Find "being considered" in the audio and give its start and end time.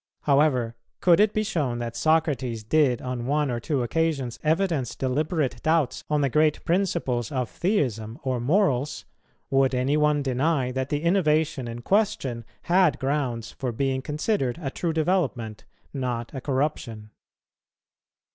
13.71-14.57